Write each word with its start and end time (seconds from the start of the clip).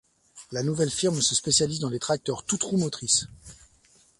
La 0.51 0.63
nouvelle 0.63 0.89
firme 0.89 1.21
se 1.21 1.35
spécialise 1.35 1.79
dans 1.79 1.91
les 1.91 1.99
tracteurs 1.99 2.43
toutes-roues 2.43 2.77
motrices. 2.77 3.27